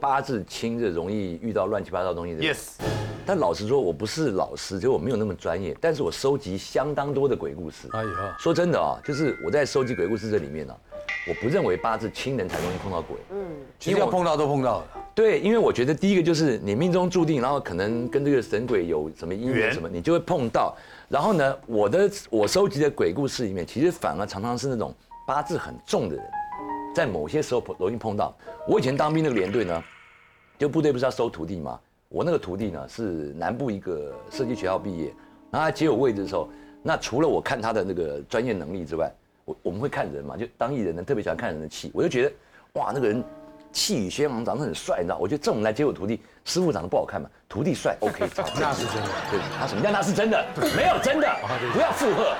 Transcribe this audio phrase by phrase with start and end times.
[0.00, 2.42] 八字轻就容易遇到乱七八糟的东西的。
[2.42, 2.70] Yes，
[3.26, 7.88] 但老实说，我不是老师，就我没有那么专业，但是我收集相当多的鬼故事。
[7.92, 10.74] 哎呀，说真的啊，就是我在收集鬼故事这里面呢、
[11.28, 13.16] 我不认为八字轻人才容易碰到鬼。
[13.78, 14.86] 其实要碰到都碰到了。
[15.14, 20.74] 对，因为我觉得第一个就是你命中注定，然后可能跟这个神鬼有什么姻缘缘什么，你就会碰到。
[21.08, 24.94] 然后呢，我的我收集的鬼故事里面，其实反而常常是那种
[25.26, 26.24] 八字很重的人，
[26.94, 28.34] 在某些时候容易碰到。
[28.68, 29.82] 我以前当兵那个连队呢，
[30.60, 31.80] 就部队不是要收徒弟吗？
[32.10, 35.04] 我那个徒弟呢是南部一个设计学校毕业，
[35.50, 36.50] 然后他接我位置的时候，
[36.82, 39.10] 那除了我看他的那个专业能力之外，
[39.46, 42.32] 我我们会看人嘛，就当艺人呢特别喜欢看人的气，我就觉得
[42.74, 43.24] 哇那个人
[43.72, 45.16] 气宇轩昂，长得很帅，你知道？
[45.16, 49.08] 我觉得这种来接我徒弟，师傅长得不好看嘛，徒弟帅，OK， 找那是真的。
[49.30, 50.44] 对，他什么叫那是真的？
[50.76, 51.26] 没有真的，
[51.72, 52.34] 不要附和，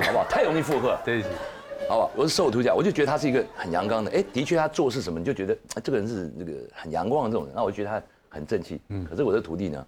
[0.00, 0.24] 好不好？
[0.30, 1.24] 太容易附和，对
[1.88, 2.10] 好不好？
[2.16, 8.80] 我是受徒教，我就觉得他是一个很阳刚的，哎，的确他做事什么，你就觉得哎这个人是那个很阳光的这种人，那我就觉得他很正气。
[8.88, 9.86] 嗯，可是我的徒弟呢，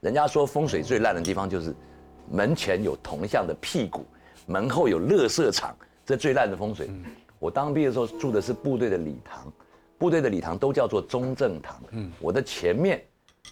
[0.00, 1.74] 人家说风水最烂的地方就是
[2.30, 4.04] 门前有铜像的屁股，
[4.46, 6.90] 门后有垃圾场，这最烂的风水。
[7.38, 9.50] 我当兵的时候住的是部队的礼堂，
[9.96, 11.80] 部队的礼堂都叫做中正堂。
[11.92, 13.02] 嗯，我的前面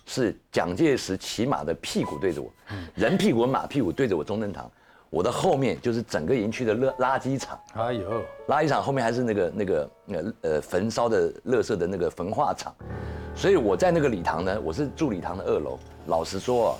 [0.04, 2.52] 是蒋介石骑马的屁股对着我，
[2.94, 4.70] 人屁股马屁股对着我中正堂。
[5.10, 12.74] 我的后面就是整个营区的垃垃圾场，哎呦，垃圾场后面还是那个那个呃呃焚烧的垃圾的那个焚化厂，
[13.34, 15.78] 所以我在那个礼堂呢，我是住礼堂的二楼。
[16.08, 16.76] 老实说啊，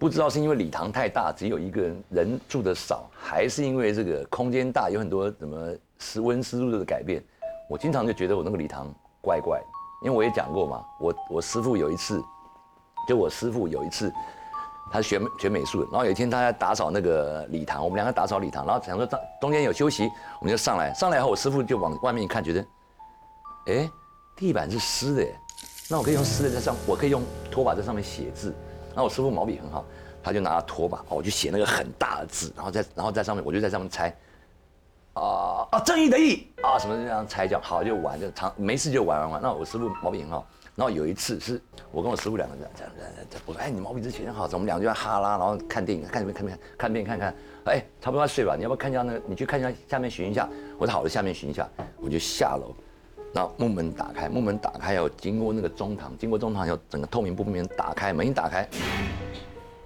[0.00, 7.22] 不知道是因为礼堂太大，只有一个人人住的少，还是因为这个空间大，有很多什么湿温湿度的改变，
[7.70, 9.66] 我经常就觉得我那个礼堂怪怪的。
[10.02, 12.20] 因为我也讲过嘛，我我师傅有一次，
[13.08, 14.12] 就我师傅有一次。
[14.90, 22.66] 他是学学美术的，然后有一天他在打扫那个礼堂，我们两个打扫礼堂，然后想说中中间有休息，我们就上来，上来以后我师傅就往外面一看，觉得，
[23.66, 23.90] 哎，
[24.36, 25.26] 地板是湿的，
[25.90, 28.54] 那我可以用湿的在上，我可以用拖把在上面写字，
[28.90, 29.84] 然后我师傅毛笔很好，
[30.22, 34.08] 他就拿拖把，我就写那个很大的字，然后在然后在上面我就在上面猜，
[35.14, 40.46] 啊啊正义的义啊什么这样猜这样，好就玩就长没事就玩玩玩，那我师傅毛笔很好。
[40.76, 41.60] 然后有一次是
[41.90, 46.22] 我跟我师傅两个人这样这样这样，我说哎你毛笔字写得好，我们两个就哈拉，然后看电影看？
[46.22, 49.22] 片看片看片看看，哎差不多要睡吧，你要不要看一下那个？
[49.26, 50.46] 你去看一下下面寻一下。
[50.78, 51.66] 我说好的，下面寻一下，
[51.98, 52.74] 我就下楼，
[53.32, 58.68] 然后木门打开，木门打开要经过那个中堂，经过中堂要整个透明布面打开，门一打开，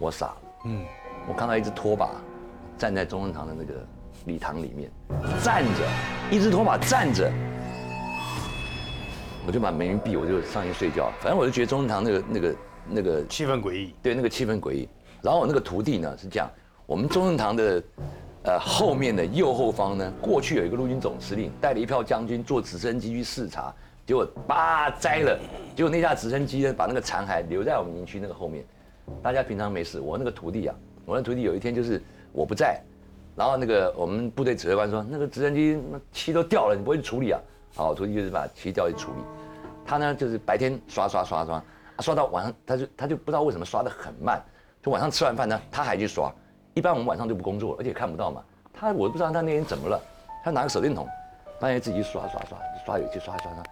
[0.00, 0.26] 我傻。
[0.26, 0.84] 了，嗯，
[1.28, 2.10] 我看到一只拖把
[2.76, 3.74] 站在中正堂的那个
[4.24, 4.90] 礼堂里面。
[5.40, 5.88] 站着，
[6.32, 7.30] 一只拖把站着。
[9.46, 11.10] 我就把门一闭，我就上去睡觉。
[11.20, 12.56] 反正我就觉得中正堂那个那个
[12.88, 13.94] 那个气氛诡异。
[14.02, 14.88] 对那个气氛诡异。
[15.22, 16.50] 然后我那个徒弟呢是这样，
[16.86, 17.82] 我们中正堂的
[18.44, 23.74] 呃后面的右后方呢，过去有一个陆军总司令带了一票将军坐直升机去视察，
[24.06, 25.38] 结果叭栽了，
[25.76, 28.64] 结果那架直升机呢把那个残骸留在我们营区那个后面。
[29.22, 30.74] 大家平常没事，我那个徒弟啊，
[31.04, 32.00] 我那徒弟有一天就是
[32.32, 32.80] 我不在，
[33.34, 37.40] 然后那个我们部队指挥官说那个直升机那漆都掉了，你不会去处理啊？
[37.74, 39.18] 好，徒弟就是把漆掉去处理。
[39.86, 41.64] 他呢就是白天刷刷刷刷，啊
[42.00, 44.40] 刷到晚上他就他就不知道为什么刷得很慢，
[44.82, 46.32] 就晚上吃完饭呢他还去刷。
[46.74, 48.42] 一般我们晚上就不工作，而且看不到嘛。
[48.72, 50.00] 他我不知道他那天怎么了，
[50.44, 51.06] 他拿个手电筒，
[51.58, 53.62] 半夜自己刷刷刷刷油漆刷刷刷，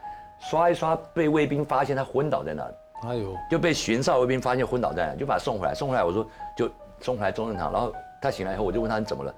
[0.41, 2.75] 刷一刷被卫兵发现他昏倒在那里。
[3.03, 5.75] 哎呦，就被巡哨卫兵发现昏倒在那，就把他送回来。
[5.75, 6.69] 送回来我说就
[7.00, 9.32] 送回来中正堂，然后他醒来以后我就问他你怎么了，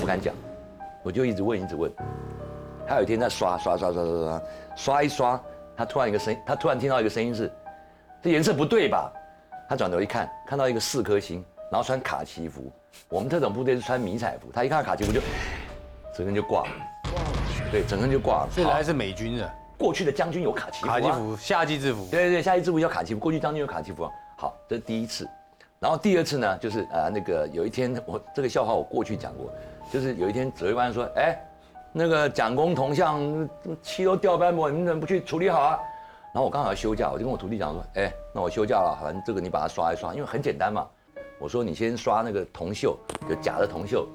[0.00, 0.34] 不敢讲，
[1.02, 1.92] 我就一直问一直问。
[2.86, 4.42] 他有一天在刷刷刷刷刷刷
[4.76, 5.40] 刷一刷，
[5.76, 7.50] 他突然一个声，他突然听到一个声音是，
[8.22, 9.12] 这颜色不对吧？
[9.68, 12.70] 他转头一看，看到一个四颗星，然后穿卡其服。
[13.08, 15.20] 我们特种部队是穿迷彩服，他一看到卡其服就
[16.14, 16.68] 整个人就挂了。
[17.70, 18.40] 对，整个人就挂了。
[18.42, 22.06] 好所以来是美军的过去的将军有卡其服、啊，卡其服，夏季制服。
[22.10, 24.10] 对对对，夏季制服叫卡其服，过去将军有卡其服啊。
[24.36, 25.26] 好，这是第一次。
[25.80, 29.50] 然后第二次呢，就是啊、呃、那个有一天我这个笑话我过去讲过，
[29.90, 31.36] 就是有一天指挥官说，哎，
[31.92, 33.48] 那个蒋公铜像
[33.82, 35.78] 漆都掉斑驳，你怎么不去处理好啊？
[36.32, 40.88] 然后我刚好要休假，我就跟我徒弟讲说，哎，那我休假了，反正这个你把它刷一刷，因为很简单嘛。
[41.38, 42.96] 我说你先刷那个铜锈，
[43.28, 44.06] 就假的铜锈，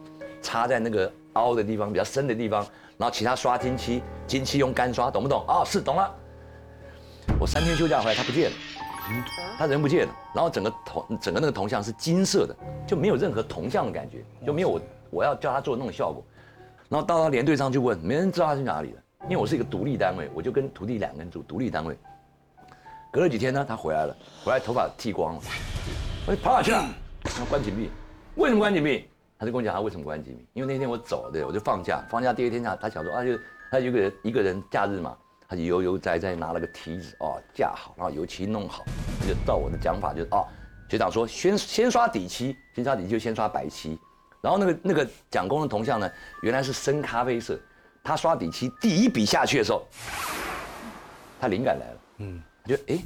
[0.42, 2.66] 插在那个凹的地方比较深的地方，
[2.98, 5.46] 然后其他刷金漆，金漆用干刷，懂不懂？
[5.48, 6.12] 啊、是懂了。
[7.40, 8.56] 我三天休假回来，他不见了，
[9.60, 12.56] 他人不见了，然后整个铜整个那个铜像是金色的，
[12.88, 14.82] 就没有任何铜像的感觉，就没有我
[15.12, 16.24] 我要叫他做的那种效果。
[16.90, 21.98] 然后到他连队上去问，没人知道他去哪里了，因为我是一个独立单位，我就跟徒弟两个人住独立单位。
[23.12, 25.42] 隔了几天呢，他回来了，回来头发剃光了，
[26.28, 26.86] 我说跑哪去了？
[27.24, 27.90] 他关紧闭，
[28.36, 29.10] 为什么关紧闭？
[29.40, 33.38] 他就跟我讲他为什么关紧闭，因为那天我走了，对，我就放假，放假第二天他他想说啊就
[33.70, 35.16] 他有一个人一个人假日嘛，
[35.48, 38.86] 他就悠悠哉哉拿了个梯子哦架好，然后油漆弄好，
[39.28, 40.46] 就照我的讲法就是哦，
[40.90, 44.00] 学长说先先刷底漆，先刷底漆就先刷白漆，
[44.42, 46.10] 然后那个那个蒋公的铜像呢，
[46.42, 47.60] 原来是深咖啡色，
[48.04, 49.86] 他刷底漆第一笔下去的时候，
[51.40, 53.00] 他灵感来了，嗯，他就哎，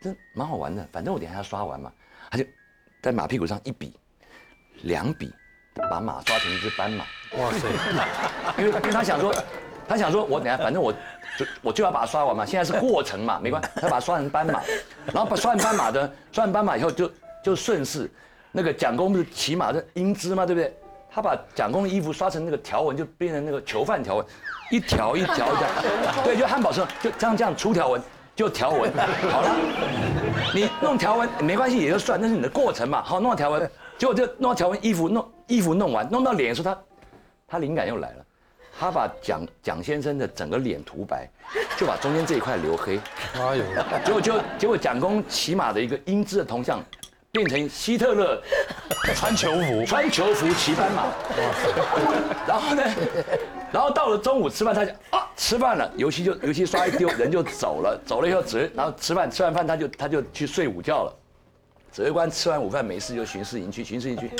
[0.00, 1.92] 这蛮好玩的，反正我等一下要刷完嘛，
[2.30, 2.44] 他就
[3.02, 3.98] 在马屁股上一笔，
[4.82, 5.32] 两笔，
[5.90, 7.04] 把马刷成一只斑马。
[7.38, 7.68] 哇塞，
[8.58, 9.34] 因为因为他想说，
[9.88, 10.92] 他想说我等下反正我
[11.36, 14.62] 就我就要把它刷完嘛，现在是过程嘛，没关系，他把它刷成斑马，
[15.06, 17.12] 然后把刷完斑马的刷完斑马以后就
[17.42, 18.10] 就顺势，
[18.52, 20.74] 那个蒋公不是骑马的英姿嘛，对不对？
[21.10, 24.26] 他把蒋公的衣服刷成那个条纹，就变成那个囚犯条纹，
[24.70, 25.68] 一条一条一条，
[26.24, 28.02] 对，就汉堡车就这样这样出条纹
[28.34, 28.92] 就条纹，
[29.30, 29.56] 好了，
[30.54, 36.80] 你弄条纹没关系也就算，那是你的过程嘛，好弄到条纹，结果就弄到条纹衣服弄衣服弄完，弄到脸的时候他。
[37.48, 38.26] 他灵感又来了，
[38.76, 41.30] 他把蒋蒋先生的整个脸涂白，
[41.76, 42.98] 就把中间这一块留黑。
[43.36, 43.64] 哎呦！
[44.04, 46.82] 结果就结果蒋公骑马的一个英姿的铜像，
[47.36, 48.42] 变成希特勒
[49.14, 51.04] 穿球服，穿球服骑斑马。
[52.46, 52.82] 然后呢，
[53.70, 58.00] 然后到了中午吃饭，他就啊吃饭了，油漆就油漆刷一丢，人就走了。
[58.06, 61.14] 走了以后指然后吃饭吃完饭他就他就去睡午觉了。
[61.92, 64.30] 指挥官吃完午饭没事就巡视营区巡视营区。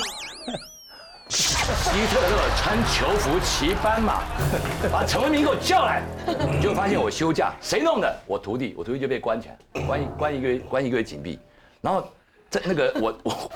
[1.29, 4.23] 希特勒穿球服骑斑马，
[4.91, 6.01] 把陈文明给我叫来，
[6.59, 8.17] 就发现我休假，谁弄的？
[8.25, 11.37] 我徒弟，我徒弟就被关起来，关一关一个月，关一个月紧闭。
[11.81, 12.07] 然后
[12.49, 13.51] 在那个我我，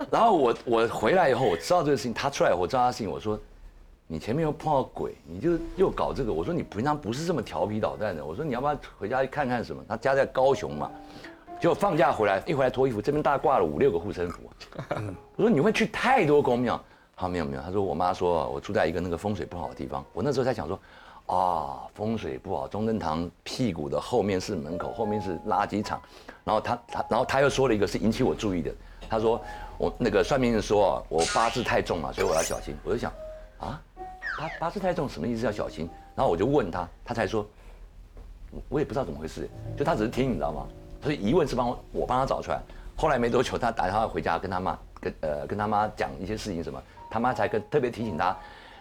[0.10, 3.38] 然后我我回来以后，我知道这个事情，他出来我知道他事情，我说
[4.06, 9.82] 你前面又碰到鬼，你就又搞这个，我说你平常不是这么调皮捣蛋的，我说你要不要回家去看看什么？
[9.88, 10.90] 他家在高雄嘛。
[11.58, 14.42] 结果放假回来，一回来脱衣服，这边大挂了五六个护身符。
[15.36, 16.78] 我说你会去太多公庙？
[17.16, 20.04] 他没有没有，他说我妈说我住在一个那个风水不好的地方。
[20.12, 20.78] 我那时候在想说，
[21.26, 26.00] 啊风水不好，中正堂屁股的后面是门口，后面是垃圾场。
[26.44, 28.72] 然后他他然后他又说了一个是引起我注意的，
[29.10, 29.40] 他说
[29.78, 32.74] 我那个算命人说我八字太重了，所以我要小心。
[32.84, 33.12] 我就想
[33.58, 33.82] 啊
[34.38, 35.90] 八八字太重什么意思要小心？
[36.14, 37.44] 然后我就问他，他才说，
[38.68, 40.66] 我也不知道怎么回事，就他只是听你知道吗？
[41.02, 42.60] 所以疑问是帮我我帮他找出来，
[42.96, 46.80] 后来没多久，他打电话回家跟他妈跟呃跟他妈讲一些事情什么，
[47.10, 48.36] 他妈才跟特别提醒他，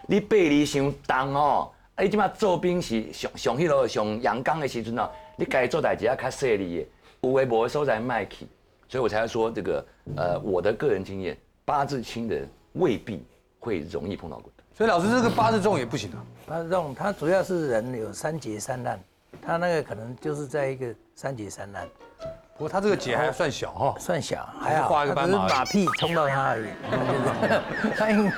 [0.07, 6.87] 你背离伤重哦，你即马做兵是上上迄落上阳刚的时阵哦，你该做代志要较细腻的，
[7.21, 8.45] 有诶无诶所在卖去，
[8.89, 9.85] 所以我才说这个
[10.17, 13.25] 呃我的个人经验，八字轻的人未必
[13.59, 14.51] 会容易碰到鬼。
[14.73, 18.99] 所以老师这个八字重也不行啊，八字重它主要是人有三劫三难，
[19.41, 21.87] 他那个可能就是在一个三劫三难。
[22.57, 26.69] 不过他这个结还算小哈，算小，还好，画一个斑马，马屁冲到他而已。
[27.97, 28.31] 他 应，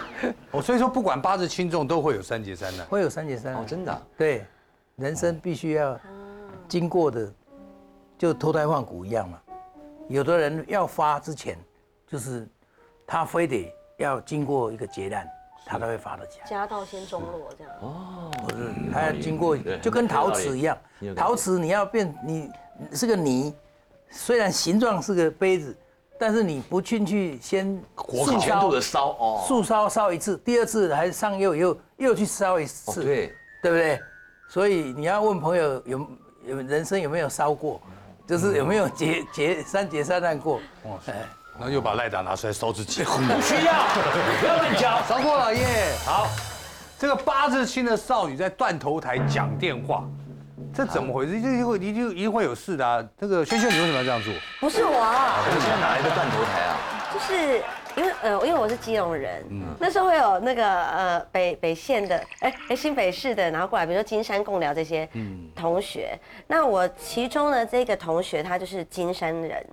[0.49, 4.01] 我所以说不管八字轻重都会有三劫三难，会有三劫三难，真的。
[4.17, 4.43] 对，
[4.95, 5.99] 人生必须要
[6.67, 7.31] 经过的，
[8.17, 9.39] 就脱胎换骨一样嘛。
[10.07, 11.55] 有的人要发之前，
[12.07, 12.49] 就是
[13.05, 15.29] 他非得要经过一个劫难，
[15.63, 16.47] 他才会发得起来。
[16.47, 17.71] 家道先中落这样。
[17.81, 20.75] 哦，不是，他要经过，就跟陶瓷一样，
[21.15, 22.49] 陶瓷你要变，你
[22.93, 23.53] 是个泥。
[24.09, 25.77] 虽然形状是个杯子，
[26.19, 33.99] 但是你不进去先速烧的烧哦，速烧烧一次，第二次还上釉以后又去烧一次，对对不对？
[34.49, 36.07] 所以你要问朋友有
[36.45, 37.81] 有人生有没有烧过，
[38.27, 40.55] 就是有没有结结三结三难过？
[40.83, 41.11] 哇塞，
[41.57, 43.11] 然后又把赖达拿出来烧自己，不
[43.41, 43.73] 需要，
[44.39, 45.93] 不要乱讲， 烧过了耶。
[46.05, 46.27] 好，
[46.97, 50.03] 这个八字轻的少女在断头台讲电话。
[50.77, 51.41] 这怎么回事？
[51.41, 53.03] 就会一定一定会有事的啊！
[53.19, 54.31] 这个萱萱，你为什么要这样做？
[54.59, 54.91] 不是我，
[55.51, 56.77] 你现在哪来的断头台啊？
[57.11, 57.63] 就是
[57.95, 65.09] 因为呃，因为我是基隆人，嗯那时候会有那个呃北北县的，哎哎新北市的，然后过来，比如说金山共寮这些
[65.55, 66.15] 同学。
[66.45, 69.65] 那我其中的这个同学，他就是金山人。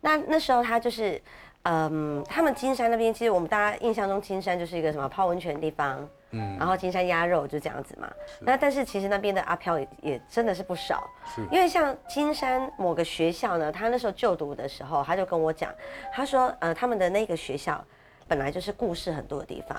[0.00, 1.22] 那那时候他就是，
[1.64, 6.08] 嗯，他们金山那边，其实我们大家印象中金山就是一个什么泡温泉的地方。
[6.32, 8.08] 嗯，然后金山鸭肉就这样子嘛。
[8.38, 11.10] 那但是其实那边的阿飘也也真的是不少。
[11.34, 11.42] 是。
[11.50, 15.74] 因为像金山某个学校呢，他那时候就读的时候，他就跟我讲，
[16.12, 17.84] 他说，呃，他们的那个学校
[18.30, 19.76] 本来就是故事很多的地方。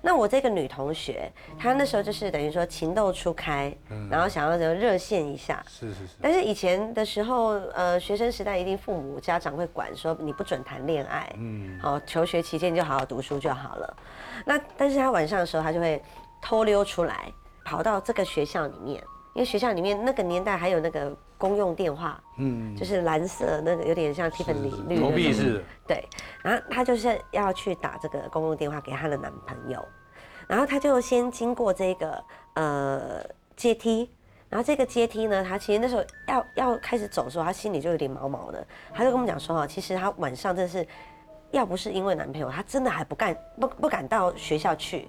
[0.00, 3.70] 那我这个女同学，她那时候就是等于说情窦初开，
[4.10, 5.62] 然后想要就热线一下。
[5.68, 6.14] 是是是。
[6.18, 11.30] 但是以前的时候，呃，学生时代一定父母家长会管说你不准谈恋爱。
[11.36, 11.78] 嗯。
[11.78, 13.96] 好，求学期间就好好读书就好了。
[14.46, 16.02] 那但是她晚上的时候，她就会
[16.40, 17.30] 偷溜出来，
[17.66, 18.96] 跑到这个学校里面，
[19.34, 26.06] 因为学校里面那个年代还有那个公用电话，嗯，就是蓝色那个有点像 Tiffany 绿投币式，对，
[26.42, 29.82] 然后她就是要去打这个公用电话给她的男朋友，
[30.46, 32.22] 然后她就先经过这个
[32.54, 33.24] 呃
[33.56, 34.10] 阶梯，
[34.50, 38.62] 然后这个阶梯呢，她其实那时候要要开始走的时候，她心里就有点毛毛的。
[38.92, 40.86] 她就跟我们讲说，哈，其实她晚上真的是，
[41.50, 45.08] 要不是因为男朋友，他真的还不敢不不敢到学校去，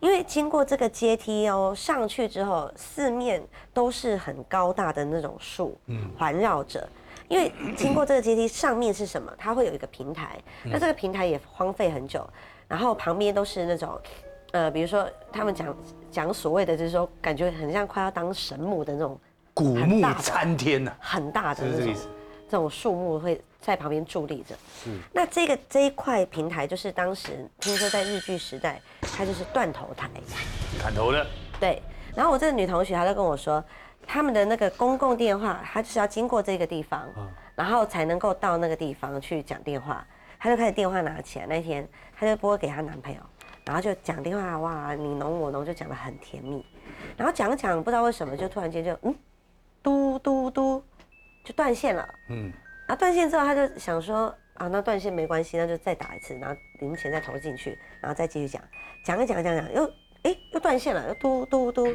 [0.00, 6.88] 因为经过这个阶梯哦，上去之后，四面都是很高大的那种树，嗯环绕着。
[7.28, 9.32] 因为经过这个阶梯，上面是什么？
[9.38, 12.28] 它会有一个平台，那这个平台也荒废很久，
[12.68, 13.98] 然后旁边都是那种。
[14.52, 15.74] 呃，比如说他们讲
[16.10, 19.18] 讲所谓的，就是说感觉很像快要当神母的那种
[19.54, 22.06] 古木大参天呐，很大的那种是
[22.52, 24.54] 这种树木会在旁边伫立着。
[24.86, 30.10] 嗯那这个这一块平台就是当时听说在日据时代，它就是断头台。
[30.78, 31.26] 砍头的，
[31.58, 31.82] 对，
[32.14, 33.64] 然后我这个女同学她就跟我说，
[34.06, 37.08] 他们的那个公共电话，她就是要经过这个地方，
[37.54, 40.06] 然后才能够到那个地方去讲电话。
[40.38, 43.20] 她就开始电话拿起来，那天她就拨给她男朋友，
[43.64, 46.62] 然后就讲电话，哇，你侬我侬，就讲得很甜蜜。
[47.16, 49.14] 然后讲讲，不知道为什么就突然间就嗯，
[49.82, 50.82] 嘟嘟嘟，
[51.44, 52.08] 就断线了。
[52.28, 52.52] 嗯，
[52.86, 58.62] 然后断线之后，他就想说啊，那断线没关系，那就再打一次，然后零钱再投进去，然后再继续讲，
[59.04, 59.84] 讲一讲讲讲，又
[60.22, 61.88] 哎又断线了，又嘟嘟嘟，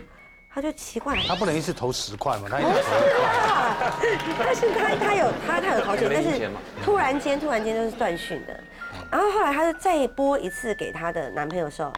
[0.54, 4.00] 他就奇怪，他不能一次投十块嘛，他一次投一块，啊，
[4.40, 6.50] 但是他他有他他有投钱，但是
[6.84, 8.60] 突然间突然间就是断讯的，
[9.12, 11.94] 然后后来他就再拨一次给他的男朋友的时候，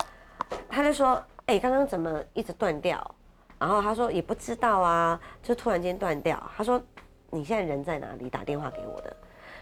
[0.69, 3.15] 他就说，哎，刚刚怎么一直断掉？
[3.57, 6.41] 然后他说也不知道啊，就突然间断掉。
[6.55, 6.81] 他说
[7.31, 8.29] 你现在人在哪里？
[8.29, 9.15] 打电话给我的。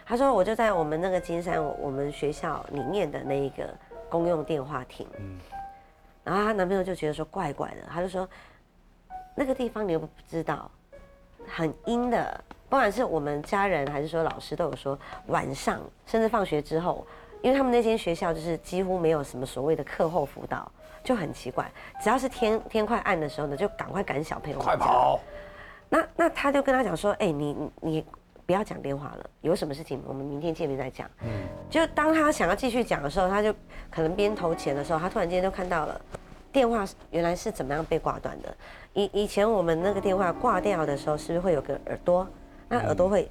[0.05, 3.67] 他说我就在我们那个金山我们学校里面的那一个
[4.09, 5.07] 公用电话亭。
[6.23, 8.27] 然后她男朋友就觉得说怪怪的，他就说
[9.35, 10.69] 那个地方你又不知道，
[11.47, 14.97] 很阴的，不管是我们家人还是说老师都有说，
[15.27, 17.05] 晚上甚至放学之后，
[17.41, 20.69] 因为他们那间学校就是几乎没有什么所谓的课后辅导，
[21.03, 21.71] 就很奇怪，
[22.01, 25.19] 只要是天天快暗的时候呢，就赶快赶小朋友快跑！
[25.89, 28.05] 那那他就跟他讲说，哎、你你你
[28.45, 31.09] 不要讲电话了，有什么事情我们明天见面再讲。
[31.21, 31.29] 嗯，
[31.69, 33.53] 就当他想要继续讲的时候，他就
[33.89, 35.99] 可能边投钱的时候，他突然间就看到了
[36.51, 38.55] 电话原来是怎么样被挂断的。
[38.93, 42.27] 以以前我们那个电话挂掉的时候，是不是会有个耳朵？
[42.69, 43.29] 那耳朵会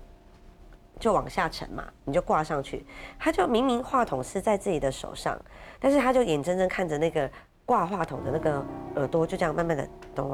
[0.99, 2.87] 就往下沉嘛，你就挂上去。
[3.19, 5.39] 他就明明话筒是在自己的手上，
[5.79, 7.31] 但是他就眼睁睁看着那个
[7.67, 10.31] 挂话筒的那个耳朵就这样慢慢的咚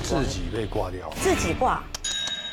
[0.00, 1.82] 自己被挂掉，自己挂，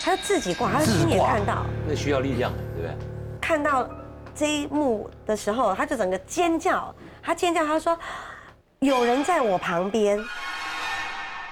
[0.01, 2.97] 他就自己挂，他就亲眼看到，那需要力量的，对不对？
[3.39, 3.87] 看到
[4.33, 7.97] 这一幕的时候，他就整个尖叫，他尖叫，他说
[8.79, 10.19] 有人在我旁边，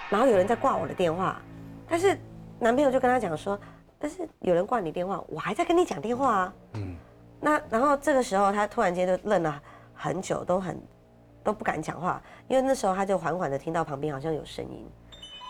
[0.10, 1.40] 然后有人在挂我的电话，
[1.88, 2.20] 但是
[2.60, 3.58] 男朋友就跟他讲说，
[4.00, 6.96] 但是有人挂你电话，我还在跟你讲电话啊，嗯，
[7.40, 9.62] 那然后这个时候他突然间就愣了
[9.94, 10.82] 很久，都很
[11.48, 14.86] 都不敢讲话，因为那时候他就缓缓的听到旁边好像有声音，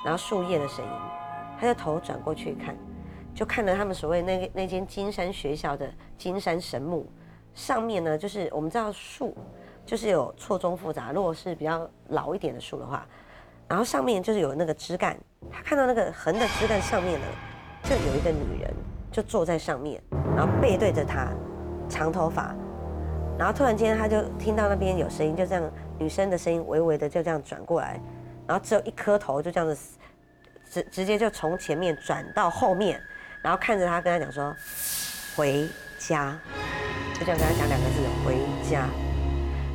[0.06, 0.92] 然后树叶的声音，
[1.60, 2.78] 他就头转过去看，
[3.34, 7.04] 就看了他们所谓那那间金山学校的金山神木，
[7.56, 9.36] 上面呢就是我们知道树
[9.88, 13.04] 就是有错综复杂，如果是比较老一点的树的话，
[13.68, 15.18] 然后上面就是有那个枝干，
[15.52, 17.26] 他看到那个横的枝干上面呢，
[17.86, 18.72] 就有一个女人
[19.12, 20.00] 就坐在上面，
[20.36, 21.30] 然后背对着他，
[21.90, 22.56] 长头发，
[23.36, 25.64] 然后突然间他就听到那边有声音，就这样
[26.00, 28.00] 女生的声音微微的就这样转过来，
[28.48, 29.98] 然后只有一颗头就这样子
[30.70, 33.02] 直直接就从前面转到后面，
[33.42, 34.56] 然后看着他跟他讲说
[35.36, 36.38] 回家，
[37.14, 38.38] 就这样跟他讲两个字回
[38.70, 38.88] 家。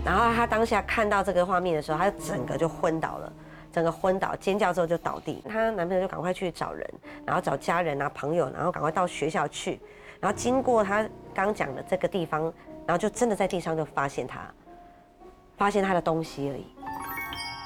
[0.05, 3.33] 然后他当下看到这个画面的时候，他整个就昏倒了，
[3.73, 5.41] 整个昏倒，尖叫之后就倒地。
[5.49, 6.85] 她男朋友就赶快去找人，
[7.25, 9.81] 然后找家人啊朋友，然后赶快到学校去，
[10.21, 12.43] 然后经过他刚讲的这个地方，
[12.85, 14.41] 然后就真的在地上就发现他，
[15.62, 16.66] 发现他的东西而已。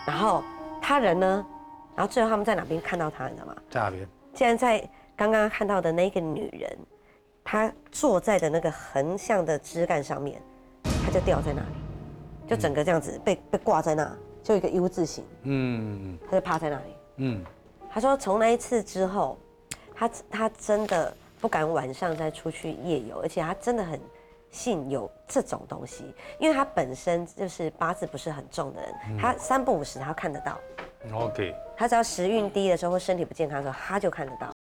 [0.07, 0.45] 然后
[0.83, 1.47] 他人呢？
[1.95, 3.57] 然后最后他们在哪边看到他，你知道吗？
[3.71, 4.07] 在哪边？
[4.35, 4.87] 竟然在
[5.17, 6.79] 刚刚看到的那个女人，
[7.43, 10.43] 她坐在的那个横向的枝干上面，
[11.07, 16.95] 她就掉在那里，就整个这样子被被挂在那，就一个 U 字形，嗯她就趴在那里。
[17.17, 17.43] 嗯，
[17.91, 19.39] 她说从那一次之后，
[19.95, 23.99] 她她真的不敢晚上再出去夜游，而且她真的很
[24.57, 30.59] 信有这种东西，因为他本身就是八字不是很重的人，他三不五时他看得到。
[31.13, 34.56] OK，他只要时运低的时候或身体不健康的时候，他就看得到。